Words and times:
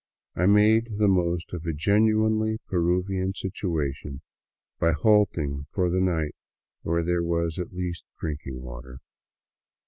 I 0.35 0.47
made 0.47 0.97
the 0.97 1.07
most 1.07 1.53
of 1.53 1.63
a 1.63 1.73
genuinely 1.73 2.57
Peruvian 2.65 3.33
situation 3.35 4.21
by 4.79 4.93
halting 4.93 5.67
for 5.69 5.91
the 5.91 6.01
night 6.01 6.33
where 6.81 7.03
there 7.03 7.21
was 7.21 7.59
at 7.59 7.71
least 7.71 8.05
drinking 8.19 8.63
water. 8.63 8.99